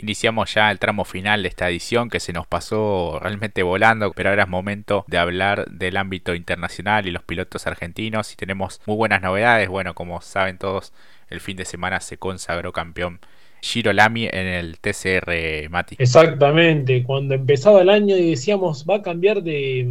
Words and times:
Iniciamos 0.00 0.54
ya 0.54 0.70
el 0.70 0.78
tramo 0.78 1.04
final 1.04 1.42
de 1.42 1.48
esta 1.48 1.68
edición 1.68 2.08
que 2.08 2.20
se 2.20 2.32
nos 2.32 2.46
pasó 2.46 3.18
realmente 3.20 3.64
volando, 3.64 4.12
pero 4.12 4.30
ahora 4.30 4.44
es 4.44 4.48
momento 4.48 5.04
de 5.08 5.18
hablar 5.18 5.68
del 5.70 5.96
ámbito 5.96 6.36
internacional 6.36 7.08
y 7.08 7.10
los 7.10 7.24
pilotos 7.24 7.66
argentinos 7.66 8.32
y 8.32 8.36
tenemos 8.36 8.80
muy 8.86 8.96
buenas 8.96 9.22
novedades. 9.22 9.68
Bueno, 9.68 9.94
como 9.94 10.20
saben 10.20 10.56
todos, 10.56 10.92
el 11.30 11.40
fin 11.40 11.56
de 11.56 11.64
semana 11.64 12.00
se 12.00 12.16
consagró 12.16 12.72
campeón 12.72 13.18
Giro 13.60 13.92
Lamy 13.92 14.26
en 14.26 14.46
el 14.46 14.78
TCR 14.78 15.68
Mati. 15.68 15.96
Exactamente, 15.98 17.02
cuando 17.02 17.34
empezaba 17.34 17.82
el 17.82 17.90
año 17.90 18.16
y 18.16 18.30
decíamos 18.30 18.86
va 18.88 18.96
a 18.96 19.02
cambiar 19.02 19.42
de 19.42 19.84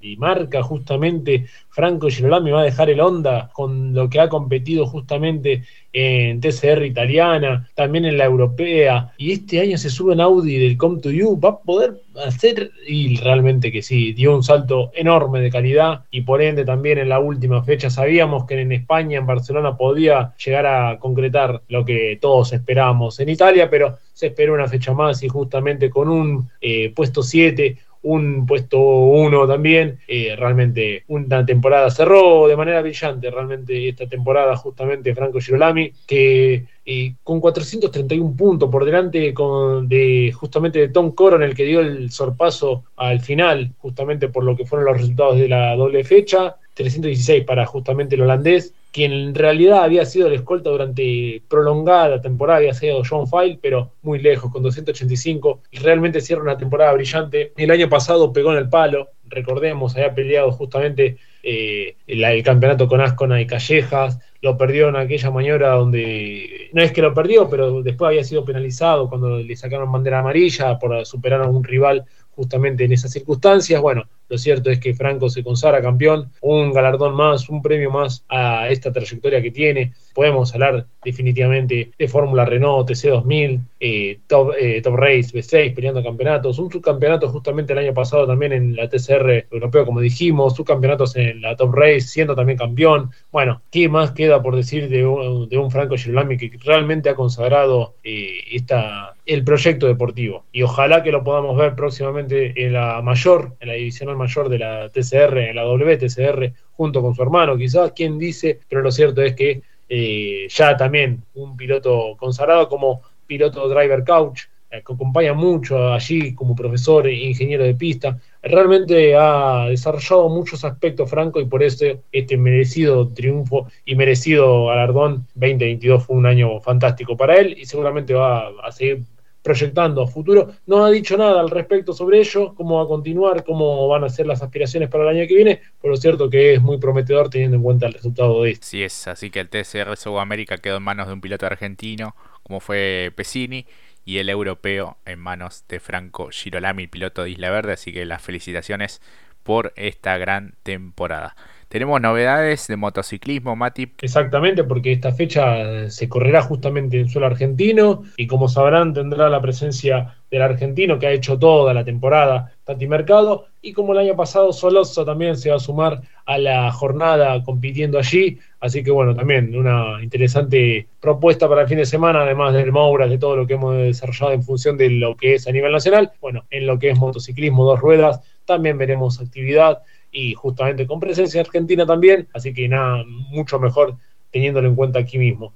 y 0.00 0.16
marca 0.16 0.62
justamente 0.62 1.46
Franco 1.68 2.08
Girolami 2.08 2.50
va 2.50 2.62
a 2.62 2.64
dejar 2.64 2.90
el 2.90 3.00
Honda 3.00 3.50
con 3.52 3.94
lo 3.94 4.08
que 4.08 4.20
ha 4.20 4.28
competido 4.28 4.86
justamente 4.86 5.62
en 5.92 6.40
TCR 6.40 6.84
italiana, 6.84 7.68
también 7.74 8.04
en 8.04 8.16
la 8.16 8.24
europea, 8.24 9.12
y 9.18 9.32
este 9.32 9.60
año 9.60 9.76
se 9.76 9.90
sube 9.90 10.12
en 10.12 10.20
Audi 10.20 10.56
del 10.56 10.76
Come 10.76 11.00
to 11.00 11.10
You, 11.10 11.38
va 11.40 11.48
a 11.50 11.58
poder 11.60 12.00
hacer, 12.24 12.70
y 12.86 13.16
realmente 13.16 13.72
que 13.72 13.82
sí, 13.82 14.12
dio 14.12 14.34
un 14.34 14.44
salto 14.44 14.92
enorme 14.94 15.40
de 15.40 15.50
calidad, 15.50 16.04
y 16.10 16.20
por 16.20 16.42
ende 16.42 16.64
también 16.64 16.98
en 16.98 17.08
la 17.08 17.18
última 17.18 17.64
fecha 17.64 17.90
sabíamos 17.90 18.46
que 18.46 18.60
en 18.60 18.70
España, 18.70 19.18
en 19.18 19.26
Barcelona, 19.26 19.76
podía 19.76 20.32
llegar 20.44 20.66
a 20.66 20.98
concretar 21.00 21.62
lo 21.68 21.84
que 21.84 22.18
todos 22.20 22.52
esperábamos 22.52 23.18
en 23.18 23.28
Italia, 23.28 23.68
pero 23.68 23.98
se 24.12 24.28
esperó 24.28 24.54
una 24.54 24.68
fecha 24.68 24.92
más 24.92 25.22
y 25.22 25.28
justamente 25.28 25.90
con 25.90 26.08
un 26.08 26.50
eh, 26.60 26.92
puesto 26.94 27.22
7 27.22 27.78
un 28.02 28.46
puesto 28.46 28.78
uno 28.80 29.46
también. 29.46 29.98
Eh, 30.06 30.34
realmente 30.36 31.04
una 31.08 31.44
temporada 31.44 31.90
cerró 31.90 32.48
de 32.48 32.56
manera 32.56 32.82
brillante, 32.82 33.30
realmente 33.30 33.88
esta 33.88 34.06
temporada 34.06 34.56
justamente 34.56 35.14
Franco 35.14 35.40
Girolami, 35.40 35.92
que 36.06 36.64
eh, 36.84 37.14
con 37.22 37.40
431 37.40 38.34
puntos 38.36 38.70
por 38.70 38.84
delante 38.84 39.32
con, 39.34 39.88
de 39.88 40.32
justamente 40.32 40.78
de 40.78 40.88
Tom 40.88 41.12
Coron, 41.12 41.42
el 41.42 41.54
que 41.54 41.64
dio 41.64 41.80
el 41.80 42.10
sorpaso 42.10 42.84
al 42.96 43.20
final, 43.20 43.72
justamente 43.78 44.28
por 44.28 44.44
lo 44.44 44.56
que 44.56 44.66
fueron 44.66 44.86
los 44.86 44.98
resultados 44.98 45.36
de 45.36 45.48
la 45.48 45.76
doble 45.76 46.04
fecha. 46.04 46.56
316 46.74 47.44
para 47.44 47.66
justamente 47.66 48.14
el 48.14 48.22
holandés, 48.22 48.72
quien 48.92 49.12
en 49.12 49.34
realidad 49.34 49.84
había 49.84 50.04
sido 50.04 50.26
el 50.26 50.34
escolta 50.34 50.70
durante 50.70 51.42
prolongada 51.48 52.20
temporada, 52.20 52.58
había 52.58 52.74
sido 52.74 53.02
John 53.08 53.26
File, 53.26 53.58
pero 53.60 53.92
muy 54.02 54.18
lejos, 54.18 54.50
con 54.50 54.62
285, 54.62 55.62
y 55.70 55.78
realmente 55.78 56.20
cierra 56.20 56.42
una 56.42 56.58
temporada 56.58 56.92
brillante. 56.92 57.52
El 57.56 57.70
año 57.70 57.88
pasado 57.88 58.32
pegó 58.32 58.52
en 58.52 58.58
el 58.58 58.68
palo, 58.68 59.10
recordemos, 59.28 59.94
había 59.96 60.14
peleado 60.14 60.50
justamente 60.52 61.18
eh, 61.42 61.96
el, 62.06 62.42
campeonato 62.42 62.88
con 62.88 63.00
Ascona 63.00 63.40
y 63.40 63.46
Callejas, 63.46 64.18
lo 64.42 64.56
perdió 64.56 64.88
en 64.88 64.96
aquella 64.96 65.30
maniobra 65.30 65.70
donde, 65.70 66.70
no 66.72 66.82
es 66.82 66.92
que 66.92 67.02
lo 67.02 67.12
perdió, 67.12 67.48
pero 67.48 67.82
después 67.82 68.08
había 68.08 68.24
sido 68.24 68.44
penalizado 68.44 69.08
cuando 69.08 69.38
le 69.38 69.56
sacaron 69.56 69.92
bandera 69.92 70.20
amarilla 70.20 70.78
por 70.78 71.04
superar 71.04 71.42
a 71.42 71.48
un 71.48 71.62
rival 71.62 72.04
justamente 72.40 72.84
en 72.84 72.92
esas 72.92 73.12
circunstancias. 73.12 73.80
Bueno, 73.82 74.08
lo 74.30 74.38
cierto 74.38 74.70
es 74.70 74.78
que 74.78 74.94
Franco 74.94 75.28
se 75.28 75.42
consagra 75.42 75.82
campeón, 75.82 76.30
un 76.40 76.72
galardón 76.72 77.14
más, 77.14 77.48
un 77.48 77.60
premio 77.60 77.90
más 77.90 78.24
a 78.28 78.68
esta 78.68 78.92
trayectoria 78.92 79.42
que 79.42 79.50
tiene. 79.50 79.92
Podemos 80.14 80.54
hablar 80.54 80.86
definitivamente 81.04 81.90
de 81.98 82.08
Fórmula 82.08 82.44
Renault, 82.44 82.88
TC2000, 82.88 83.60
eh, 83.80 84.20
Top, 84.28 84.52
eh, 84.58 84.80
Top 84.82 84.94
Race, 84.94 85.32
B6, 85.34 85.74
peleando 85.74 86.02
campeonatos, 86.02 86.60
un 86.60 86.70
subcampeonato 86.70 87.28
justamente 87.28 87.72
el 87.72 87.80
año 87.80 87.92
pasado 87.92 88.26
también 88.26 88.52
en 88.52 88.76
la 88.76 88.88
TCR 88.88 89.48
europeo, 89.50 89.84
como 89.84 90.00
dijimos, 90.00 90.54
subcampeonatos 90.54 91.16
en 91.16 91.42
la 91.42 91.56
Top 91.56 91.74
Race, 91.74 92.02
siendo 92.02 92.36
también 92.36 92.56
campeón. 92.56 93.10
Bueno, 93.32 93.62
¿qué 93.72 93.88
más 93.88 94.12
queda 94.12 94.29
por 94.42 94.54
decir 94.56 94.88
de 94.88 95.04
un, 95.06 95.48
de 95.48 95.58
un 95.58 95.70
Franco 95.70 95.96
Girolami 95.96 96.36
que 96.36 96.50
realmente 96.64 97.08
ha 97.08 97.14
consagrado 97.14 97.94
eh, 98.04 98.38
esta, 98.52 99.14
el 99.26 99.42
proyecto 99.44 99.86
deportivo? 99.86 100.44
Y 100.52 100.62
ojalá 100.62 101.02
que 101.02 101.12
lo 101.12 101.24
podamos 101.24 101.56
ver 101.56 101.74
próximamente 101.74 102.64
en 102.64 102.74
la 102.74 103.02
mayor, 103.02 103.56
en 103.60 103.68
la 103.68 103.74
división 103.74 104.16
mayor 104.16 104.48
de 104.48 104.58
la 104.58 104.88
TCR, 104.90 105.38
en 105.38 105.56
la 105.56 105.66
WTCR, 105.66 106.52
junto 106.72 107.02
con 107.02 107.14
su 107.14 107.22
hermano, 107.22 107.56
quizás, 107.56 107.92
quien 107.92 108.18
dice, 108.18 108.60
pero 108.68 108.82
lo 108.82 108.90
cierto 108.90 109.22
es 109.22 109.34
que 109.34 109.62
eh, 109.88 110.46
ya 110.48 110.76
también 110.76 111.24
un 111.34 111.56
piloto 111.56 112.16
consagrado 112.16 112.68
como 112.68 113.02
piloto 113.26 113.68
driver 113.68 114.04
couch, 114.04 114.42
eh, 114.70 114.82
que 114.86 114.92
acompaña 114.92 115.34
mucho 115.34 115.92
allí 115.92 116.34
como 116.34 116.54
profesor 116.54 117.06
e 117.06 117.28
ingeniero 117.28 117.64
de 117.64 117.74
pista, 117.74 118.18
realmente 118.42 119.16
ha 119.16 119.66
desarrollado 119.68 120.28
muchos 120.28 120.64
aspectos 120.64 121.10
Franco 121.10 121.40
y 121.40 121.46
por 121.46 121.62
eso 121.62 121.86
este 122.12 122.36
merecido 122.36 123.08
triunfo 123.08 123.66
y 123.84 123.96
merecido 123.96 124.66
galardón 124.66 125.26
2022 125.34 126.06
fue 126.06 126.16
un 126.16 126.26
año 126.26 126.60
fantástico 126.60 127.16
para 127.16 127.36
él 127.36 127.56
y 127.58 127.66
seguramente 127.66 128.14
va 128.14 128.48
a 128.62 128.70
seguir 128.72 129.02
proyectando 129.42 130.02
a 130.02 130.06
futuro. 130.06 130.52
No 130.66 130.84
ha 130.84 130.90
dicho 130.90 131.16
nada 131.16 131.40
al 131.40 131.50
respecto 131.50 131.92
sobre 131.92 132.18
ello, 132.18 132.54
cómo 132.54 132.76
va 132.76 132.84
a 132.84 132.86
continuar, 132.86 133.44
cómo 133.44 133.88
van 133.88 134.04
a 134.04 134.08
ser 134.08 134.26
las 134.26 134.42
aspiraciones 134.42 134.88
para 134.88 135.04
el 135.04 135.16
año 135.16 135.26
que 135.26 135.34
viene, 135.34 135.60
pero 135.80 135.94
lo 135.94 135.96
cierto 135.96 136.28
que 136.28 136.54
es 136.54 136.62
muy 136.62 136.78
prometedor 136.78 137.30
teniendo 137.30 137.56
en 137.56 137.62
cuenta 137.62 137.86
el 137.86 137.94
resultado 137.94 138.42
de 138.42 138.52
esto. 138.52 138.66
Sí 138.66 138.82
es, 138.82 139.08
así 139.08 139.30
que 139.30 139.40
el 139.40 139.48
TCR 139.48 139.96
Sudamérica 139.96 140.58
quedó 140.58 140.76
en 140.76 140.82
manos 140.82 141.06
de 141.06 141.14
un 141.14 141.20
piloto 141.20 141.46
argentino, 141.46 142.14
como 142.42 142.60
fue 142.60 143.12
Pesini, 143.14 143.66
y 144.04 144.18
el 144.18 144.28
europeo 144.28 144.98
en 145.04 145.18
manos 145.18 145.64
de 145.68 145.80
Franco 145.80 146.30
Girolami, 146.30 146.86
piloto 146.86 147.24
de 147.24 147.30
Isla 147.30 147.50
Verde, 147.50 147.74
así 147.74 147.92
que 147.92 148.04
las 148.04 148.22
felicitaciones 148.22 149.00
por 149.42 149.72
esta 149.76 150.16
gran 150.18 150.54
temporada. 150.62 151.36
Tenemos 151.70 152.00
novedades 152.00 152.66
de 152.66 152.74
motociclismo, 152.74 153.54
Mati. 153.54 153.92
Exactamente, 154.02 154.64
porque 154.64 154.90
esta 154.90 155.12
fecha 155.12 155.88
se 155.88 156.08
correrá 156.08 156.42
justamente 156.42 156.98
en 156.98 157.08
suelo 157.08 157.28
argentino 157.28 158.02
y 158.16 158.26
como 158.26 158.48
sabrán 158.48 158.92
tendrá 158.92 159.28
la 159.28 159.40
presencia 159.40 160.16
del 160.32 160.42
argentino 160.42 160.98
que 160.98 161.06
ha 161.06 161.12
hecho 161.12 161.38
toda 161.38 161.72
la 161.72 161.84
temporada, 161.84 162.52
Tati 162.64 162.88
Mercado, 162.88 163.46
y 163.62 163.72
como 163.72 163.92
el 163.92 164.00
año 164.00 164.16
pasado 164.16 164.52
Soloso 164.52 165.04
también 165.04 165.36
se 165.36 165.50
va 165.50 165.56
a 165.56 165.60
sumar 165.60 166.02
a 166.26 166.38
la 166.38 166.72
jornada 166.72 167.40
compitiendo 167.44 167.98
allí, 167.98 168.40
así 168.58 168.82
que 168.82 168.90
bueno, 168.90 169.14
también 169.14 169.54
una 169.56 170.02
interesante 170.02 170.88
propuesta 171.00 171.48
para 171.48 171.62
el 171.62 171.68
fin 171.68 171.78
de 171.78 171.86
semana, 171.86 172.22
además 172.22 172.52
del 172.52 172.72
Moura, 172.72 173.06
de 173.06 173.18
todo 173.18 173.36
lo 173.36 173.46
que 173.46 173.54
hemos 173.54 173.76
desarrollado 173.76 174.32
en 174.32 174.42
función 174.42 174.76
de 174.76 174.90
lo 174.90 175.16
que 175.16 175.34
es 175.34 175.46
a 175.46 175.52
nivel 175.52 175.70
nacional, 175.70 176.10
bueno, 176.20 176.46
en 176.50 176.66
lo 176.66 176.80
que 176.80 176.90
es 176.90 176.98
motociclismo, 176.98 177.64
dos 177.64 177.78
ruedas, 177.78 178.20
también 178.50 178.76
veremos 178.78 179.20
actividad 179.20 179.82
y 180.10 180.34
justamente 180.34 180.86
con 180.86 180.98
presencia 180.98 181.40
argentina 181.40 181.86
también, 181.86 182.28
así 182.34 182.52
que 182.52 182.68
nada, 182.68 183.04
mucho 183.06 183.58
mejor 183.58 183.96
teniéndolo 184.32 184.68
en 184.68 184.74
cuenta 184.74 184.98
aquí 184.98 185.18
mismo. 185.18 185.52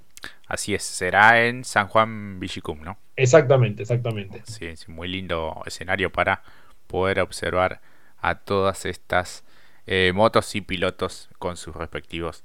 Así 0.47 0.75
es, 0.75 0.85
será 0.85 1.45
en 1.45 1.65
San 1.65 1.89
Juan 1.89 2.39
Villicum, 2.39 2.81
¿no? 2.83 2.97
Exactamente, 3.17 3.83
exactamente. 3.83 4.43
Sí, 4.45 4.67
es 4.67 4.89
muy 4.89 5.09
lindo 5.09 5.63
escenario 5.67 6.13
para 6.13 6.43
poder 6.87 7.21
observar 7.21 7.81
a 8.19 8.37
todas 8.37 8.85
estas 8.85 9.45
eh, 9.87 10.13
motos 10.15 10.55
y 10.55 10.61
pilotos 10.61 11.31
con 11.39 11.57
sus 11.57 11.75
respectivos 11.75 12.45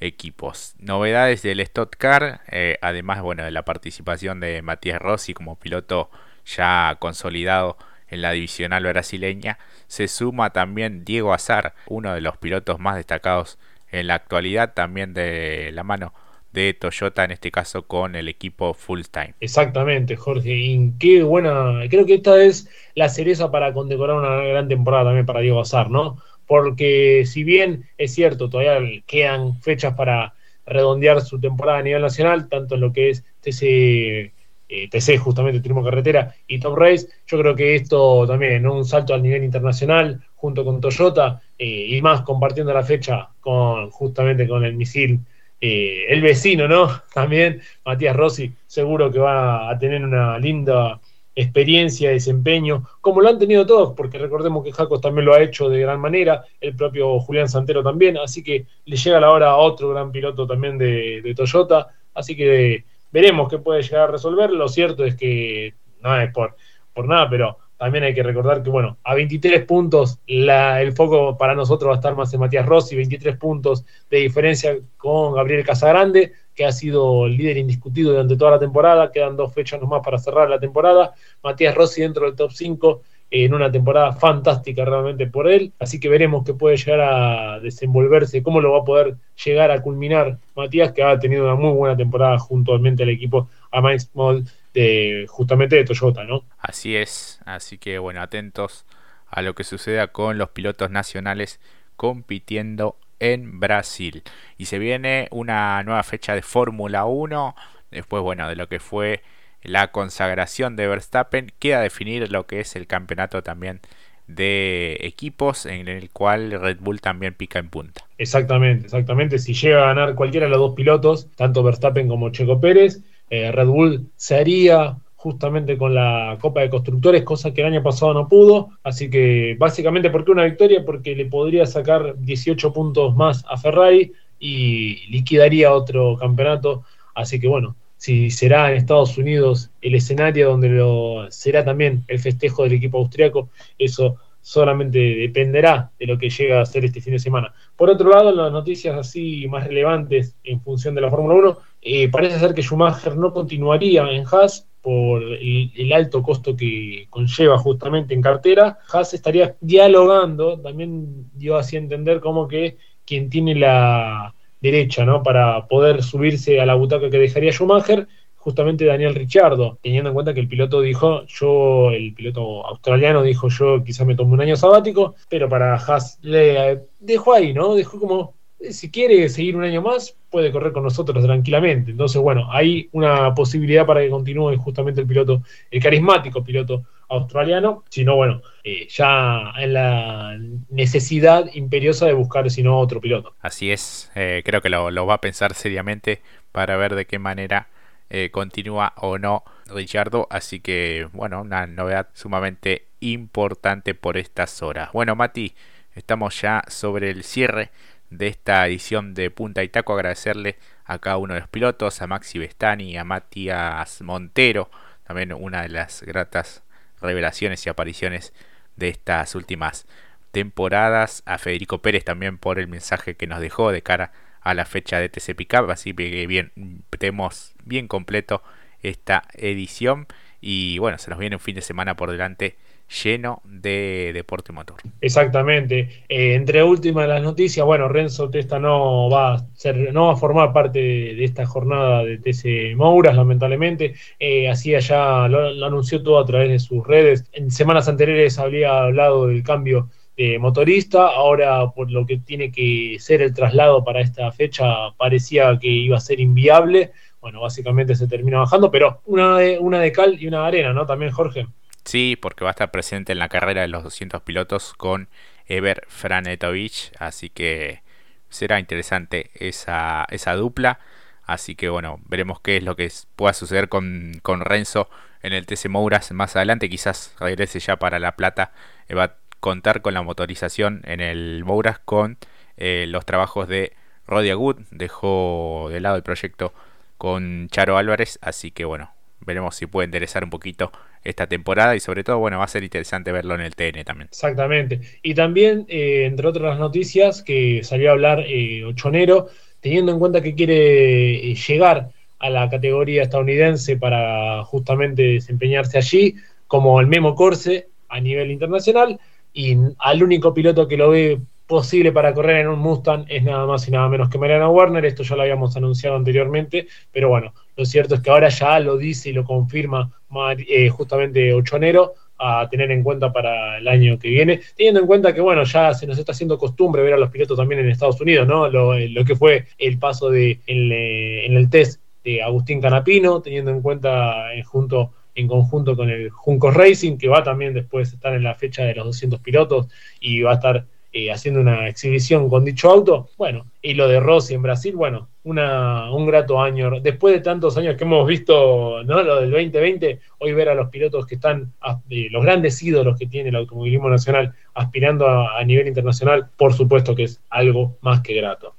equipos. 0.00 0.74
Novedades 0.78 1.42
del 1.42 1.60
Stock 1.60 1.96
Car, 1.96 2.42
eh, 2.50 2.78
además 2.82 3.22
bueno, 3.22 3.44
de 3.44 3.50
la 3.50 3.64
participación 3.64 4.38
de 4.40 4.62
Matías 4.62 5.00
Rossi 5.00 5.34
como 5.34 5.58
piloto 5.58 6.10
ya 6.46 6.96
consolidado 7.00 7.76
en 8.08 8.22
la 8.22 8.32
divisional 8.32 8.84
brasileña, 8.84 9.58
se 9.86 10.08
suma 10.08 10.50
también 10.50 11.04
Diego 11.04 11.32
Azar, 11.32 11.74
uno 11.86 12.14
de 12.14 12.20
los 12.20 12.36
pilotos 12.36 12.78
más 12.78 12.96
destacados 12.96 13.58
en 13.90 14.06
la 14.06 14.14
actualidad, 14.14 14.74
también 14.74 15.14
de 15.14 15.70
la 15.72 15.82
mano 15.82 16.12
de 16.52 16.74
Toyota, 16.74 17.24
en 17.24 17.30
este 17.30 17.50
caso 17.50 17.86
con 17.86 18.14
el 18.14 18.28
equipo 18.28 18.74
Full 18.74 19.02
Time. 19.10 19.34
Exactamente, 19.40 20.16
Jorge. 20.16 20.54
Y 20.56 20.92
qué 20.98 21.22
buena, 21.22 21.80
creo 21.88 22.06
que 22.06 22.14
esta 22.14 22.42
es 22.42 22.68
la 22.94 23.08
cereza 23.08 23.50
para 23.50 23.72
condecorar 23.72 24.16
una 24.16 24.36
gran 24.42 24.68
temporada 24.68 25.04
también 25.04 25.26
para 25.26 25.40
Diego 25.40 25.60
Azar, 25.60 25.90
¿no? 25.90 26.18
Porque 26.46 27.24
si 27.26 27.44
bien 27.44 27.84
es 27.98 28.14
cierto, 28.14 28.48
todavía 28.48 29.02
quedan 29.06 29.60
fechas 29.60 29.94
para 29.94 30.34
redondear 30.64 31.20
su 31.20 31.38
temporada 31.40 31.78
a 31.78 31.82
nivel 31.82 32.02
nacional, 32.02 32.48
tanto 32.48 32.74
en 32.74 32.80
lo 32.80 32.92
que 32.92 33.10
es 33.10 33.24
TC 33.40 34.32
eh, 34.68 34.88
TC, 34.88 35.18
justamente 35.18 35.60
Turismo 35.60 35.82
Carretera 35.82 36.34
y 36.46 36.58
Top 36.58 36.76
Race. 36.76 37.08
Yo 37.26 37.38
creo 37.38 37.56
que 37.56 37.74
esto 37.74 38.26
también, 38.26 38.66
un 38.66 38.84
salto 38.84 39.14
al 39.14 39.22
nivel 39.22 39.44
internacional 39.44 40.20
junto 40.36 40.64
con 40.64 40.80
Toyota 40.80 41.40
eh, 41.58 41.86
y 41.88 42.02
más 42.02 42.22
compartiendo 42.22 42.72
la 42.72 42.84
fecha 42.84 43.28
con 43.40 43.90
justamente 43.90 44.46
con 44.46 44.64
el 44.64 44.74
misil. 44.74 45.20
Eh, 45.60 46.04
el 46.08 46.20
vecino, 46.20 46.68
¿no? 46.68 46.88
También 47.14 47.60
Matías 47.84 48.14
Rossi, 48.14 48.52
seguro 48.66 49.10
que 49.10 49.18
va 49.18 49.70
a 49.70 49.78
tener 49.78 50.04
una 50.04 50.38
linda 50.38 51.00
experiencia, 51.34 52.10
desempeño, 52.10 52.84
como 53.00 53.20
lo 53.20 53.28
han 53.28 53.38
tenido 53.38 53.64
todos, 53.64 53.94
porque 53.94 54.18
recordemos 54.18 54.64
que 54.64 54.72
Jacos 54.72 55.00
también 55.00 55.24
lo 55.24 55.34
ha 55.34 55.40
hecho 55.40 55.68
de 55.68 55.80
gran 55.80 56.00
manera, 56.00 56.44
el 56.60 56.74
propio 56.74 57.20
Julián 57.20 57.48
Santero 57.48 57.80
también, 57.80 58.18
así 58.18 58.42
que 58.42 58.66
le 58.84 58.96
llega 58.96 59.20
la 59.20 59.30
hora 59.30 59.50
a 59.50 59.56
otro 59.56 59.90
gran 59.90 60.10
piloto 60.10 60.48
también 60.48 60.76
de, 60.78 61.22
de 61.22 61.34
Toyota, 61.36 61.94
así 62.12 62.34
que 62.34 62.84
Veremos 63.10 63.48
qué 63.48 63.58
puede 63.58 63.82
llegar 63.82 64.08
a 64.08 64.12
resolver. 64.12 64.50
Lo 64.50 64.68
cierto 64.68 65.04
es 65.04 65.14
que 65.14 65.74
no 66.02 66.20
es 66.20 66.32
por, 66.32 66.56
por 66.92 67.06
nada, 67.06 67.28
pero 67.28 67.58
también 67.78 68.02
hay 68.02 68.12
que 68.12 68.24
recordar 68.24 68.62
que, 68.62 68.70
bueno, 68.70 68.98
a 69.04 69.14
23 69.14 69.64
puntos 69.64 70.18
el 70.26 70.92
foco 70.92 71.38
para 71.38 71.54
nosotros 71.54 71.88
va 71.88 71.94
a 71.94 71.96
estar 71.98 72.16
más 72.16 72.34
en 72.34 72.40
Matías 72.40 72.66
Rossi, 72.66 72.96
23 72.96 73.36
puntos 73.36 73.84
de 74.10 74.18
diferencia 74.18 74.76
con 74.96 75.32
Gabriel 75.34 75.64
Casagrande, 75.64 76.32
que 76.56 76.64
ha 76.64 76.72
sido 76.72 77.26
el 77.26 77.36
líder 77.36 77.56
indiscutido 77.56 78.10
durante 78.10 78.36
toda 78.36 78.50
la 78.52 78.58
temporada. 78.58 79.12
Quedan 79.12 79.36
dos 79.36 79.54
fechas 79.54 79.80
nomás 79.80 80.02
para 80.04 80.18
cerrar 80.18 80.50
la 80.50 80.58
temporada. 80.58 81.14
Matías 81.42 81.74
Rossi 81.74 82.02
dentro 82.02 82.26
del 82.26 82.34
top 82.34 82.50
5 82.50 83.02
en 83.30 83.52
una 83.52 83.70
temporada 83.70 84.12
fantástica 84.12 84.84
realmente 84.84 85.26
por 85.26 85.48
él, 85.48 85.72
así 85.78 86.00
que 86.00 86.08
veremos 86.08 86.44
qué 86.44 86.54
puede 86.54 86.76
llegar 86.76 87.00
a 87.00 87.60
desenvolverse, 87.60 88.42
cómo 88.42 88.60
lo 88.60 88.72
va 88.72 88.80
a 88.80 88.84
poder 88.84 89.16
llegar 89.44 89.70
a 89.70 89.82
culminar 89.82 90.38
Matías, 90.56 90.92
que 90.92 91.02
ha 91.02 91.18
tenido 91.18 91.44
una 91.44 91.54
muy 91.54 91.72
buena 91.72 91.96
temporada 91.96 92.38
juntomente 92.38 93.02
al 93.02 93.10
equipo 93.10 93.48
a 93.70 93.82
Mike 93.82 94.00
Small 94.00 94.44
de 94.72 95.26
justamente 95.28 95.76
de 95.76 95.84
Toyota, 95.84 96.24
¿no? 96.24 96.44
Así 96.58 96.96
es, 96.96 97.40
así 97.44 97.78
que 97.78 97.98
bueno, 97.98 98.22
atentos 98.22 98.86
a 99.30 99.42
lo 99.42 99.54
que 99.54 99.64
suceda 99.64 100.08
con 100.08 100.38
los 100.38 100.50
pilotos 100.50 100.90
nacionales 100.90 101.60
compitiendo 101.96 102.96
en 103.20 103.60
Brasil. 103.60 104.22
Y 104.56 104.66
se 104.66 104.78
viene 104.78 105.28
una 105.30 105.82
nueva 105.82 106.02
fecha 106.02 106.34
de 106.34 106.42
Fórmula 106.42 107.04
1, 107.04 107.54
después 107.90 108.22
bueno, 108.22 108.48
de 108.48 108.56
lo 108.56 108.68
que 108.68 108.80
fue 108.80 109.22
la 109.62 109.90
consagración 109.90 110.76
de 110.76 110.86
Verstappen, 110.86 111.52
queda 111.58 111.80
definir 111.80 112.30
lo 112.30 112.46
que 112.46 112.60
es 112.60 112.76
el 112.76 112.86
campeonato 112.86 113.42
también 113.42 113.80
de 114.28 114.98
equipos 115.00 115.66
en 115.66 115.88
el 115.88 116.10
cual 116.10 116.52
Red 116.52 116.78
Bull 116.80 117.00
también 117.00 117.34
pica 117.34 117.58
en 117.58 117.70
punta. 117.70 118.04
Exactamente, 118.18 118.84
exactamente. 118.84 119.38
Si 119.38 119.54
llega 119.54 119.84
a 119.84 119.94
ganar 119.94 120.14
cualquiera 120.14 120.46
de 120.46 120.50
los 120.50 120.60
dos 120.60 120.74
pilotos, 120.74 121.28
tanto 121.34 121.62
Verstappen 121.62 122.08
como 122.08 122.30
Checo 122.30 122.60
Pérez, 122.60 123.02
eh, 123.30 123.50
Red 123.50 123.66
Bull 123.66 124.10
se 124.16 124.36
haría 124.36 124.96
justamente 125.16 125.76
con 125.76 125.94
la 125.94 126.38
Copa 126.40 126.60
de 126.60 126.70
Constructores, 126.70 127.24
cosa 127.24 127.52
que 127.52 127.62
el 127.62 127.68
año 127.68 127.82
pasado 127.82 128.14
no 128.14 128.28
pudo. 128.28 128.70
Así 128.84 129.10
que 129.10 129.56
básicamente, 129.58 130.10
¿por 130.10 130.24
qué 130.24 130.30
una 130.30 130.44
victoria? 130.44 130.84
Porque 130.84 131.16
le 131.16 131.26
podría 131.26 131.66
sacar 131.66 132.14
18 132.18 132.72
puntos 132.72 133.16
más 133.16 133.44
a 133.48 133.56
Ferrari 133.56 134.12
y 134.38 135.10
liquidaría 135.10 135.72
otro 135.72 136.16
campeonato. 136.18 136.84
Así 137.14 137.40
que 137.40 137.48
bueno, 137.48 137.74
si 137.98 138.30
será 138.30 138.70
en 138.70 138.78
Estados 138.78 139.18
Unidos 139.18 139.70
el 139.82 139.96
escenario 139.96 140.50
donde 140.50 140.68
lo 140.70 141.30
será 141.30 141.64
también 141.64 142.04
el 142.08 142.20
festejo 142.20 142.62
del 142.62 142.74
equipo 142.74 142.98
austriaco, 142.98 143.50
eso 143.76 144.16
solamente 144.40 144.98
dependerá 144.98 145.90
de 145.98 146.06
lo 146.06 146.16
que 146.16 146.30
llega 146.30 146.60
a 146.60 146.64
ser 146.64 146.84
este 146.84 147.00
fin 147.00 147.12
de 147.12 147.18
semana. 147.18 147.52
Por 147.76 147.90
otro 147.90 148.08
lado, 148.08 148.32
las 148.32 148.52
noticias 148.52 148.96
así 148.96 149.46
más 149.48 149.66
relevantes 149.66 150.36
en 150.44 150.60
función 150.62 150.94
de 150.94 151.00
la 151.02 151.10
Fórmula 151.10 151.34
1, 151.34 151.58
eh, 151.82 152.08
parece 152.08 152.38
ser 152.38 152.54
que 152.54 152.62
Schumacher 152.62 153.16
no 153.16 153.32
continuaría 153.32 154.08
en 154.10 154.24
Haas 154.30 154.66
por 154.80 155.22
el, 155.22 155.72
el, 155.76 155.92
alto 155.92 156.22
costo 156.22 156.56
que 156.56 157.08
conlleva 157.10 157.58
justamente 157.58 158.14
en 158.14 158.22
cartera. 158.22 158.78
Haas 158.90 159.12
estaría 159.12 159.56
dialogando, 159.60 160.58
también 160.58 161.30
dio 161.34 161.56
así 161.56 161.76
a 161.76 161.80
entender 161.80 162.20
como 162.20 162.46
que 162.46 162.78
quien 163.04 163.28
tiene 163.28 163.54
la, 163.56 164.34
derecha, 164.60 165.04
¿no? 165.04 165.22
Para 165.22 165.66
poder 165.66 166.02
subirse 166.02 166.60
a 166.60 166.66
la 166.66 166.74
butaca 166.74 167.10
que 167.10 167.18
dejaría 167.18 167.52
Schumacher, 167.52 168.08
justamente 168.36 168.86
Daniel 168.86 169.14
Ricciardo, 169.14 169.78
teniendo 169.82 170.10
en 170.10 170.14
cuenta 170.14 170.32
que 170.32 170.40
el 170.40 170.48
piloto 170.48 170.80
dijo, 170.80 171.24
yo, 171.26 171.90
el 171.90 172.14
piloto 172.14 172.66
australiano 172.66 173.22
dijo, 173.22 173.48
yo 173.48 173.84
quizá 173.84 174.04
me 174.04 174.14
tomo 174.14 174.34
un 174.34 174.40
año 174.40 174.56
sabático, 174.56 175.16
pero 175.28 175.48
para 175.48 175.74
Haas 175.74 176.18
le 176.22 176.84
dejó 177.00 177.34
ahí, 177.34 177.52
¿no? 177.52 177.74
Dejó 177.74 178.00
como, 178.00 178.37
si 178.60 178.90
quiere 178.90 179.28
seguir 179.28 179.56
un 179.56 179.64
año 179.64 179.82
más, 179.82 180.16
puede 180.30 180.50
correr 180.50 180.72
con 180.72 180.82
nosotros 180.82 181.24
tranquilamente. 181.24 181.92
Entonces, 181.92 182.20
bueno, 182.20 182.48
hay 182.50 182.88
una 182.92 183.34
posibilidad 183.34 183.86
para 183.86 184.00
que 184.00 184.10
continúe 184.10 184.56
justamente 184.56 185.00
el 185.00 185.06
piloto, 185.06 185.42
el 185.70 185.82
carismático 185.82 186.42
piloto 186.42 186.84
australiano, 187.08 187.84
sino 187.88 188.16
bueno, 188.16 188.42
eh, 188.64 188.86
ya 188.90 189.52
en 189.58 189.72
la 189.72 190.36
necesidad 190.68 191.46
imperiosa 191.54 192.06
de 192.06 192.12
buscar 192.12 192.50
sino 192.50 192.78
otro 192.78 193.00
piloto. 193.00 193.34
Así 193.40 193.70
es, 193.70 194.10
eh, 194.14 194.42
creo 194.44 194.60
que 194.60 194.68
lo, 194.68 195.06
va 195.06 195.14
a 195.14 195.20
pensar 195.20 195.54
seriamente 195.54 196.20
para 196.52 196.76
ver 196.76 196.94
de 196.94 197.06
qué 197.06 197.18
manera 197.18 197.68
eh, 198.10 198.30
continúa 198.30 198.92
o 198.96 199.18
no 199.18 199.44
Richardo, 199.66 200.26
así 200.30 200.60
que 200.60 201.08
bueno, 201.12 201.42
una 201.42 201.66
novedad 201.66 202.08
sumamente 202.12 202.86
importante 203.00 203.94
por 203.94 204.16
estas 204.16 204.62
horas. 204.62 204.90
Bueno, 204.92 205.14
Mati, 205.14 205.54
estamos 205.94 206.40
ya 206.40 206.62
sobre 206.68 207.10
el 207.10 207.24
cierre 207.24 207.70
de 208.10 208.28
esta 208.28 208.66
edición 208.66 209.14
de 209.14 209.30
Punta 209.30 209.62
y 209.62 209.68
Taco, 209.68 209.94
agradecerle 209.94 210.56
a 210.84 210.98
cada 210.98 211.18
uno 211.18 211.34
de 211.34 211.40
los 211.40 211.48
pilotos, 211.48 212.00
a 212.00 212.06
Maxi 212.06 212.38
Bestani, 212.38 212.96
a 212.96 213.04
Matías 213.04 214.00
Montero, 214.02 214.70
también 215.06 215.32
una 215.32 215.62
de 215.62 215.68
las 215.68 216.02
gratas 216.02 216.62
revelaciones 217.00 217.64
y 217.66 217.68
apariciones 217.68 218.32
de 218.76 218.88
estas 218.88 219.34
últimas 219.34 219.86
temporadas. 220.30 221.22
A 221.26 221.38
Federico 221.38 221.82
Pérez 221.82 222.04
también 222.04 222.38
por 222.38 222.58
el 222.58 222.68
mensaje 222.68 223.16
que 223.16 223.26
nos 223.26 223.40
dejó 223.40 223.72
de 223.72 223.82
cara 223.82 224.12
a 224.40 224.54
la 224.54 224.64
fecha 224.64 224.98
de 224.98 225.08
TC 225.08 225.34
Pickup. 225.34 225.70
Así 225.70 225.94
que 225.94 226.26
bien, 226.26 226.52
tenemos 226.90 227.54
bien 227.64 227.88
completo 227.88 228.42
esta 228.82 229.24
edición. 229.34 230.06
Y 230.40 230.78
bueno, 230.78 230.98
se 230.98 231.10
nos 231.10 231.18
viene 231.18 231.36
un 231.36 231.40
fin 231.40 231.54
de 231.54 231.62
semana 231.62 231.96
por 231.96 232.10
delante 232.10 232.56
lleno 232.88 233.42
de 233.44 234.12
deporte 234.14 234.52
motor. 234.52 234.76
Exactamente. 235.00 236.04
Eh, 236.08 236.34
entre 236.34 236.62
últimas 236.62 237.08
las 237.08 237.22
noticias, 237.22 237.64
bueno, 237.64 237.88
Renzo 237.88 238.30
Testa 238.30 238.58
no 238.58 239.10
va 239.10 239.34
a 239.34 239.46
ser, 239.54 239.92
no 239.92 240.06
va 240.06 240.12
a 240.14 240.16
formar 240.16 240.52
parte 240.52 240.78
de, 240.78 241.24
esta 241.24 241.46
jornada 241.46 242.04
de 242.04 242.18
TC 242.18 242.76
Mouras, 242.76 243.14
lamentablemente. 243.14 243.94
Eh, 244.18 244.48
así 244.48 244.74
allá 244.74 245.28
lo, 245.28 245.64
anunció 245.66 246.02
todo 246.02 246.18
a 246.18 246.26
través 246.26 246.48
de 246.48 246.58
sus 246.58 246.86
redes. 246.86 247.24
En 247.32 247.50
semanas 247.50 247.88
anteriores 247.88 248.38
había 248.38 248.84
hablado 248.84 249.26
del 249.26 249.42
cambio 249.42 249.90
de 250.16 250.38
motorista, 250.38 251.06
ahora 251.06 251.70
por 251.70 251.92
lo 251.92 252.04
que 252.04 252.18
tiene 252.18 252.50
que 252.50 252.96
ser 252.98 253.22
el 253.22 253.32
traslado 253.32 253.84
para 253.84 254.00
esta 254.00 254.32
fecha 254.32 254.90
parecía 254.96 255.56
que 255.60 255.68
iba 255.68 255.96
a 255.96 256.00
ser 256.00 256.18
inviable. 256.18 256.90
Bueno, 257.20 257.40
básicamente 257.40 257.94
se 257.94 258.08
termina 258.08 258.38
bajando, 258.38 258.70
pero 258.70 259.02
una 259.06 259.38
de, 259.38 259.58
una 259.58 259.80
de 259.80 259.92
cal 259.92 260.20
y 260.20 260.26
una 260.26 260.42
de 260.42 260.46
arena, 260.48 260.72
¿no? 260.72 260.86
También, 260.86 261.12
Jorge. 261.12 261.46
Sí, 261.88 262.16
porque 262.20 262.44
va 262.44 262.50
a 262.50 262.52
estar 262.52 262.70
presente 262.70 263.12
en 263.12 263.18
la 263.18 263.30
carrera 263.30 263.62
de 263.62 263.68
los 263.68 263.82
200 263.82 264.20
pilotos 264.20 264.74
con 264.74 265.08
Ever 265.46 265.86
Franetovich, 265.88 266.92
así 266.98 267.30
que 267.30 267.82
será 268.28 268.60
interesante 268.60 269.30
esa, 269.32 270.04
esa 270.10 270.34
dupla. 270.34 270.80
Así 271.24 271.56
que 271.56 271.70
bueno, 271.70 271.98
veremos 272.04 272.40
qué 272.42 272.58
es 272.58 272.62
lo 272.62 272.76
que 272.76 272.92
pueda 273.16 273.32
suceder 273.32 273.70
con, 273.70 274.12
con 274.22 274.42
Renzo 274.42 274.90
en 275.22 275.32
el 275.32 275.46
TC 275.46 275.70
Mouras 275.70 276.12
más 276.12 276.36
adelante. 276.36 276.68
Quizás 276.68 277.14
regrese 277.20 277.58
ya 277.58 277.76
para 277.76 277.98
La 277.98 278.16
Plata. 278.16 278.52
Eh, 278.88 278.94
va 278.94 279.04
a 279.04 279.14
contar 279.40 279.80
con 279.80 279.94
la 279.94 280.02
motorización 280.02 280.82
en 280.84 281.00
el 281.00 281.42
Mouras 281.46 281.78
con 281.78 282.18
eh, 282.58 282.84
los 282.86 283.06
trabajos 283.06 283.48
de 283.48 283.72
Rodia 284.06 284.34
Good. 284.34 284.58
Dejó 284.72 285.68
de 285.70 285.80
lado 285.80 285.96
el 285.96 286.02
proyecto 286.02 286.52
con 286.98 287.48
Charo 287.48 287.78
Álvarez. 287.78 288.18
Así 288.20 288.50
que 288.50 288.66
bueno, 288.66 288.92
veremos 289.20 289.56
si 289.56 289.64
puede 289.64 289.86
interesar 289.86 290.22
un 290.22 290.28
poquito 290.28 290.70
esta 291.04 291.26
temporada 291.26 291.76
y 291.76 291.80
sobre 291.80 292.04
todo, 292.04 292.18
bueno, 292.18 292.38
va 292.38 292.44
a 292.44 292.48
ser 292.48 292.62
interesante 292.62 293.12
verlo 293.12 293.34
en 293.34 293.40
el 293.40 293.54
TN 293.54 293.84
también. 293.84 294.08
Exactamente. 294.10 294.80
Y 295.02 295.14
también, 295.14 295.66
eh, 295.68 296.04
entre 296.06 296.28
otras 296.28 296.58
noticias, 296.58 297.22
que 297.22 297.62
salió 297.64 297.90
a 297.90 297.92
hablar 297.92 298.24
eh, 298.26 298.64
Ochonero, 298.64 299.28
teniendo 299.60 299.92
en 299.92 299.98
cuenta 299.98 300.22
que 300.22 300.34
quiere 300.34 301.30
eh, 301.30 301.34
llegar 301.34 301.90
a 302.18 302.30
la 302.30 302.48
categoría 302.48 303.02
estadounidense 303.02 303.76
para 303.76 304.42
justamente 304.44 305.02
desempeñarse 305.02 305.78
allí, 305.78 306.16
como 306.46 306.80
el 306.80 306.86
Memo 306.86 307.14
Corse 307.14 307.68
a 307.88 308.00
nivel 308.00 308.30
internacional, 308.30 308.98
y 309.32 309.56
al 309.78 310.02
único 310.02 310.34
piloto 310.34 310.66
que 310.66 310.76
lo 310.76 310.90
ve 310.90 311.20
posible 311.48 311.90
para 311.92 312.12
correr 312.12 312.42
en 312.42 312.48
un 312.48 312.58
Mustang 312.60 313.06
es 313.08 313.24
nada 313.24 313.46
más 313.46 313.66
y 313.66 313.70
nada 313.70 313.88
menos 313.88 314.10
que 314.10 314.18
Mariana 314.18 314.50
Warner, 314.50 314.84
esto 314.84 315.02
ya 315.02 315.16
lo 315.16 315.22
habíamos 315.22 315.56
anunciado 315.56 315.96
anteriormente, 315.96 316.68
pero 316.92 317.08
bueno, 317.08 317.32
lo 317.56 317.64
cierto 317.64 317.94
es 317.94 318.02
que 318.02 318.10
ahora 318.10 318.28
ya 318.28 318.60
lo 318.60 318.76
dice 318.76 319.08
y 319.08 319.12
lo 319.14 319.24
confirma 319.24 319.90
eh, 320.36 320.68
justamente 320.68 321.32
Ochonero 321.32 321.94
a 322.18 322.46
tener 322.50 322.70
en 322.70 322.82
cuenta 322.82 323.12
para 323.12 323.58
el 323.58 323.66
año 323.66 323.98
que 323.98 324.10
viene, 324.10 324.40
teniendo 324.56 324.80
en 324.80 324.86
cuenta 324.86 325.14
que, 325.14 325.22
bueno, 325.22 325.44
ya 325.44 325.72
se 325.72 325.86
nos 325.86 325.98
está 325.98 326.12
haciendo 326.12 326.36
costumbre 326.36 326.82
ver 326.82 326.94
a 326.94 326.98
los 326.98 327.10
pilotos 327.10 327.38
también 327.38 327.62
en 327.62 327.70
Estados 327.70 328.00
Unidos, 328.00 328.28
¿no? 328.28 328.48
Lo, 328.50 328.74
eh, 328.74 328.92
que 329.06 329.16
fue 329.16 329.46
el 329.56 329.78
paso 329.78 330.10
de 330.10 330.40
eh, 330.46 331.26
en, 331.26 331.36
el 331.36 331.48
test 331.48 331.80
de 332.04 332.22
Agustín 332.22 332.60
Canapino, 332.60 333.22
teniendo 333.22 333.50
en 333.52 333.62
cuenta 333.62 334.26
junto 334.44 334.92
en 335.14 335.26
conjunto 335.26 335.74
con 335.76 335.88
el 335.88 336.10
Junco 336.10 336.50
Racing, 336.50 336.98
que 336.98 337.08
va 337.08 337.22
también 337.22 337.54
después 337.54 337.90
a 337.90 337.94
estar 337.94 338.14
en 338.14 338.22
la 338.22 338.34
fecha 338.34 338.64
de 338.64 338.74
los 338.74 338.84
200 338.86 339.20
pilotos 339.20 339.68
y 339.98 340.20
va 340.20 340.32
a 340.32 340.34
estar 340.34 340.64
eh, 340.92 341.12
haciendo 341.12 341.40
una 341.40 341.68
exhibición 341.68 342.28
con 342.28 342.44
dicho 342.44 342.70
auto. 342.70 343.10
Bueno, 343.16 343.46
y 343.60 343.74
lo 343.74 343.88
de 343.88 344.00
Rossi 344.00 344.34
en 344.34 344.42
Brasil, 344.42 344.74
bueno, 344.74 345.08
una, 345.24 345.90
un 345.92 346.06
grato 346.06 346.40
año. 346.40 346.80
Después 346.80 347.14
de 347.14 347.20
tantos 347.20 347.56
años 347.58 347.76
que 347.76 347.84
hemos 347.84 348.06
visto, 348.06 348.82
¿no? 348.84 349.02
Lo 349.02 349.20
del 349.20 349.30
2020, 349.30 350.00
hoy 350.18 350.32
ver 350.32 350.48
a 350.48 350.54
los 350.54 350.70
pilotos 350.70 351.06
que 351.06 351.16
están, 351.16 351.52
eh, 351.90 352.08
los 352.10 352.22
grandes 352.22 352.62
ídolos 352.62 352.98
que 352.98 353.06
tiene 353.06 353.28
el 353.28 353.36
automovilismo 353.36 353.90
nacional 353.90 354.34
aspirando 354.54 355.06
a, 355.06 355.38
a 355.38 355.44
nivel 355.44 355.68
internacional, 355.68 356.30
por 356.36 356.54
supuesto 356.54 356.94
que 356.94 357.04
es 357.04 357.20
algo 357.30 357.76
más 357.80 358.00
que 358.00 358.14
grato. 358.14 358.54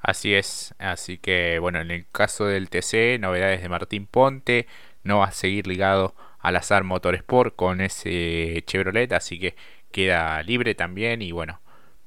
Así 0.00 0.34
es, 0.34 0.74
así 0.78 1.18
que 1.18 1.58
bueno, 1.60 1.80
en 1.80 1.90
el 1.92 2.06
caso 2.10 2.46
del 2.46 2.70
TC, 2.70 3.20
novedades 3.20 3.62
de 3.62 3.68
Martín 3.68 4.06
Ponte, 4.06 4.66
no 5.04 5.18
va 5.18 5.26
a 5.26 5.32
seguir 5.32 5.66
ligado 5.66 6.14
al 6.40 6.56
Azar 6.56 6.82
Motorsport 6.84 7.54
con 7.54 7.80
ese 7.80 8.62
Chevrolet, 8.66 9.12
así 9.12 9.38
que 9.38 9.54
queda 9.92 10.42
libre 10.42 10.74
también 10.74 11.22
y 11.22 11.30
bueno, 11.30 11.60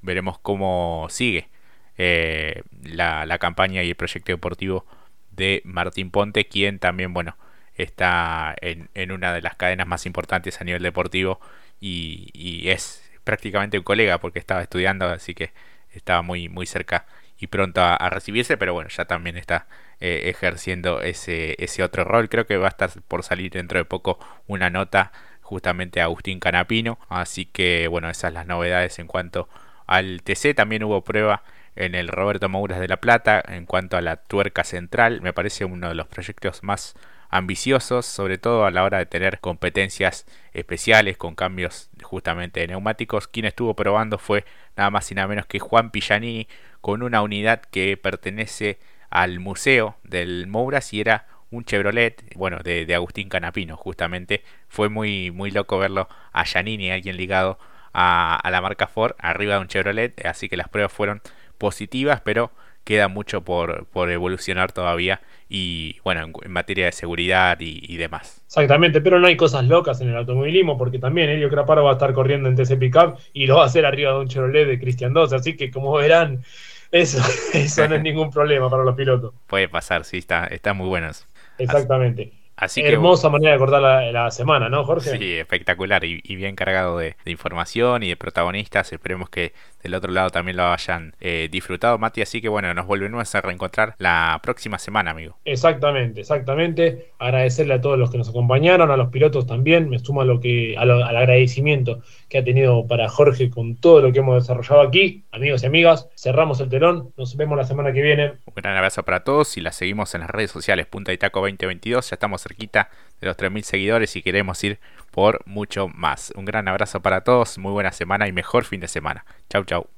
veremos 0.05 0.39
cómo 0.39 1.07
sigue 1.09 1.49
eh, 1.97 2.63
la, 2.83 3.37
campaña 3.39 3.83
y 3.83 3.89
el 3.89 3.95
proyecto 3.95 4.31
deportivo 4.31 4.85
de 5.31 5.61
Martín 5.65 6.11
Ponte, 6.11 6.45
quien 6.47 6.79
también, 6.79 7.13
bueno, 7.13 7.37
está 7.75 8.55
en, 8.61 8.89
en 8.93 9.11
una 9.11 9.33
de 9.33 9.41
las 9.41 9.55
cadenas 9.55 9.87
más 9.87 10.05
importantes 10.05 10.61
a 10.61 10.63
nivel 10.63 10.83
deportivo 10.83 11.39
y, 11.79 12.29
y, 12.33 12.69
es 12.69 13.03
prácticamente 13.23 13.77
un 13.77 13.83
colega 13.83 14.19
porque 14.19 14.39
estaba 14.39 14.61
estudiando, 14.61 15.07
así 15.07 15.33
que 15.33 15.51
estaba 15.91 16.21
muy, 16.21 16.49
muy 16.49 16.65
cerca 16.65 17.05
y 17.37 17.47
pronto 17.47 17.81
a, 17.81 17.95
a 17.95 18.09
recibirse, 18.09 18.57
pero 18.57 18.73
bueno, 18.73 18.89
ya 18.89 19.05
también 19.05 19.37
está 19.37 19.67
eh, 20.01 20.29
ejerciendo 20.29 21.01
ese, 21.01 21.55
ese 21.57 21.81
otro 21.83 22.03
rol. 22.03 22.27
Creo 22.29 22.45
que 22.45 22.57
va 22.57 22.67
a 22.67 22.69
estar 22.69 22.89
por 23.07 23.23
salir 23.23 23.51
dentro 23.51 23.79
de 23.79 23.85
poco 23.85 24.19
una 24.47 24.69
nota 24.69 25.11
justamente 25.41 26.01
a 26.01 26.05
Agustín 26.05 26.39
Canapino, 26.39 26.99
así 27.07 27.45
que 27.45 27.87
bueno, 27.87 28.09
esas 28.09 28.33
las 28.33 28.45
novedades 28.45 28.99
en 28.99 29.07
cuanto 29.07 29.47
al 29.87 30.21
TC, 30.23 30.55
también 30.55 30.83
hubo 30.83 31.03
prueba 31.03 31.43
en 31.75 31.95
el 31.95 32.07
Roberto 32.07 32.49
Mouras 32.49 32.79
de 32.79 32.87
La 32.87 32.97
Plata 32.97 33.43
en 33.47 33.65
cuanto 33.65 33.97
a 33.97 34.01
la 34.01 34.17
tuerca 34.17 34.63
central, 34.63 35.21
me 35.21 35.33
parece 35.33 35.65
uno 35.65 35.89
de 35.89 35.95
los 35.95 36.07
proyectos 36.07 36.63
más 36.63 36.95
ambiciosos, 37.29 38.05
sobre 38.05 38.37
todo 38.37 38.65
a 38.65 38.71
la 38.71 38.83
hora 38.83 38.99
de 38.99 39.05
tener 39.05 39.39
competencias 39.39 40.25
especiales 40.53 41.17
con 41.17 41.35
cambios 41.35 41.89
justamente 42.01 42.61
de 42.61 42.67
neumáticos. 42.67 43.27
Quien 43.27 43.45
estuvo 43.45 43.75
probando 43.75 44.17
fue 44.17 44.45
nada 44.77 44.89
más 44.89 45.11
y 45.11 45.15
nada 45.15 45.27
menos 45.27 45.45
que 45.45 45.59
Juan 45.59 45.91
Pillanini 45.91 46.47
con 46.81 47.03
una 47.03 47.21
unidad 47.21 47.61
que 47.61 47.97
pertenece 47.97 48.79
al 49.09 49.39
museo 49.39 49.97
del 50.03 50.47
Mouras 50.47 50.93
y 50.93 51.01
era 51.01 51.27
un 51.51 51.63
Chevrolet, 51.63 52.21
bueno, 52.35 52.59
de, 52.63 52.93
Agustín 52.93 53.29
Canapino, 53.29 53.77
justamente. 53.77 54.43
Fue 54.67 54.89
muy, 54.89 55.31
muy 55.31 55.51
loco 55.51 55.77
verlo 55.77 56.07
a 56.31 56.43
Giannini, 56.43 56.91
alguien 56.91 57.17
ligado 57.17 57.59
a, 57.95 58.35
a 58.35 58.51
la 58.51 58.61
marca 58.61 58.87
Ford, 58.87 59.13
arriba 59.19 59.55
de 59.55 59.61
un 59.61 59.67
Chevrolet, 59.67 60.25
así 60.25 60.49
que 60.49 60.57
las 60.57 60.69
pruebas 60.69 60.91
fueron 60.91 61.21
positivas, 61.57 62.21
pero 62.21 62.51
queda 62.83 63.07
mucho 63.07 63.41
por, 63.41 63.87
por 63.87 64.11
evolucionar 64.11 64.71
todavía 64.71 65.21
y 65.49 65.97
bueno, 66.03 66.29
en, 66.43 66.51
materia 66.51 66.85
de 66.85 66.91
seguridad 66.91 67.59
y, 67.59 67.81
y, 67.81 67.97
demás. 67.97 68.43
Exactamente, 68.45 69.01
pero 69.01 69.19
no 69.19 69.27
hay 69.27 69.35
cosas 69.35 69.65
locas 69.65 69.99
en 70.01 70.09
el 70.09 70.17
automovilismo 70.17 70.77
porque 70.77 70.99
también 70.99 71.29
Elio 71.29 71.49
Craparo 71.49 71.83
va 71.83 71.91
a 71.91 71.93
estar 71.93 72.13
corriendo 72.13 72.47
en 72.47 72.55
TC 72.55 72.77
Pickup 72.77 73.17
y 73.33 73.47
lo 73.47 73.57
va 73.57 73.63
a 73.63 73.65
hacer 73.65 73.85
arriba 73.85 74.11
de 74.11 74.19
un 74.19 74.27
Chevrolet 74.27 74.67
de 74.67 74.79
Cristian 74.79 75.13
2, 75.13 75.33
así 75.33 75.57
que 75.57 75.71
como 75.71 75.93
verán, 75.93 76.43
eso, 76.91 77.17
eso 77.53 77.87
no 77.87 77.95
es 77.95 78.01
ningún 78.03 78.29
problema 78.29 78.69
para 78.69 78.83
los 78.83 78.95
pilotos. 78.95 79.33
Puede 79.47 79.67
pasar, 79.67 80.05
sí, 80.05 80.19
está, 80.19 80.45
están 80.45 80.77
muy 80.77 80.87
buenos. 80.87 81.27
Exactamente. 81.57 82.23
Así 82.23 82.44
Hermosa 82.57 83.27
que, 83.27 83.31
manera 83.31 83.53
de 83.53 83.57
cortar 83.57 83.81
la, 83.81 84.11
la, 84.11 84.31
semana, 84.31 84.69
¿no, 84.69 84.85
Jorge? 84.85 85.17
Sí, 85.17 85.33
espectacular 85.33 86.03
y, 86.05 86.21
y 86.23 86.35
bien 86.35 86.55
cargado 86.55 86.97
de, 86.97 87.15
de, 87.25 87.31
información 87.31 88.03
y 88.03 88.09
de 88.09 88.15
protagonistas. 88.15 88.93
Esperemos 88.93 89.29
que 89.29 89.53
del 89.83 89.93
otro 89.93 90.11
lado 90.11 90.31
también 90.31 90.57
lo 90.57 90.63
hayan 90.63 91.15
eh, 91.21 91.47
disfrutado, 91.51 91.97
Mati. 91.99 92.21
Así 92.21 92.41
que 92.41 92.49
bueno, 92.49 92.73
nos 92.73 92.87
volvemos 92.87 93.35
a 93.35 93.41
reencontrar 93.41 93.93
la 93.99 94.39
próxima 94.41 94.79
semana, 94.79 95.11
amigo. 95.11 95.37
Exactamente, 95.45 96.21
exactamente. 96.21 97.11
Agradecerle 97.19 97.75
a 97.75 97.81
todos 97.81 97.99
los 97.99 98.09
que 98.09 98.17
nos 98.17 98.29
acompañaron, 98.29 98.89
a 98.89 98.97
los 98.97 99.09
pilotos 99.09 99.45
también. 99.45 99.89
Me 99.89 99.99
sumo 99.99 100.21
a 100.21 100.25
lo 100.25 100.39
que, 100.39 100.75
a 100.77 100.85
lo, 100.85 101.05
al 101.05 101.15
agradecimiento 101.15 101.99
que 102.29 102.39
ha 102.39 102.43
tenido 102.43 102.87
para 102.87 103.07
Jorge 103.09 103.49
con 103.49 103.75
todo 103.75 104.01
lo 104.01 104.11
que 104.11 104.19
hemos 104.19 104.41
desarrollado 104.41 104.81
aquí. 104.81 105.23
Amigos 105.31 105.61
y 105.63 105.67
amigas, 105.67 106.09
cerramos 106.15 106.59
el 106.61 106.69
telón. 106.69 107.11
Nos 107.15 107.37
vemos 107.37 107.57
la 107.57 107.65
semana 107.65 107.93
que 107.93 108.01
viene. 108.01 108.33
Un 108.45 108.53
gran 108.55 108.75
abrazo 108.75 109.03
para 109.03 109.23
todos 109.23 109.55
y 109.57 109.61
la 109.61 109.71
seguimos 109.71 110.15
en 110.15 110.21
las 110.21 110.29
redes 110.29 110.49
sociales 110.49 110.87
Punta 110.87 111.13
y 111.13 111.17
Taco 111.17 111.41
2022. 111.41 112.09
Ya 112.09 112.15
estamos 112.15 112.44
cerquita 112.45 112.89
de 113.21 113.27
los 113.27 113.37
3.000 113.37 113.63
seguidores 113.63 114.15
y 114.15 114.21
queremos 114.21 114.63
ir 114.63 114.79
por 115.11 115.41
mucho 115.45 115.87
más. 115.87 116.31
Un 116.35 116.45
gran 116.45 116.67
abrazo 116.67 117.01
para 117.01 117.21
todos, 117.21 117.57
muy 117.57 117.71
buena 117.71 117.91
semana 117.91 118.27
y 118.27 118.31
mejor 118.31 118.65
fin 118.65 118.81
de 118.81 118.87
semana. 118.87 119.25
Chau, 119.49 119.63
chau. 119.63 119.87